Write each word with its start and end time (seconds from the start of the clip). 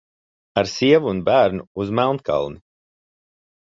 Ar 0.61 0.69
sievu 0.71 1.11
un 1.11 1.21
bērnu 1.27 1.67
uz 1.83 1.93
Melnkalni! 1.99 2.63